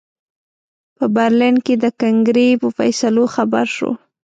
[0.97, 3.91] په برلین د کنګرې په فیصلو خبر شو.